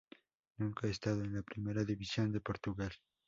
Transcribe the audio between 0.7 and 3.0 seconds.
ha estado en la Primera División de Portugal.